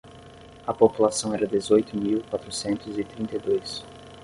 [0.65, 3.83] A população era dezoito mil quatrocentos e trinta e dois.